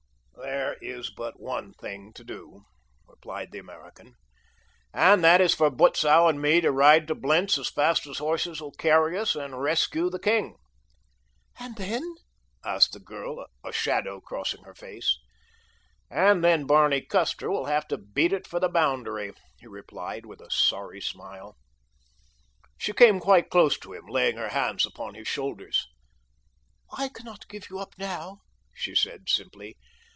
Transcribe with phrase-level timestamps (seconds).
[0.43, 2.63] "There is but one thing to do,"
[3.07, 4.15] replied the American,
[4.91, 8.59] "and that is for Butzow and me to ride to Blentz as fast as horses
[8.59, 10.55] will carry us and rescue the king."
[11.59, 12.15] "And then?"
[12.65, 15.19] asked the girl, a shadow crossing her face.
[16.09, 20.41] "And then Barney Custer will have to beat it for the boundary," he replied with
[20.41, 21.55] a sorry smile.
[22.79, 25.85] She came quite close to him, laying her hands upon his shoulders.
[26.91, 28.39] "I cannot give you up now,"
[28.73, 29.77] she said simply.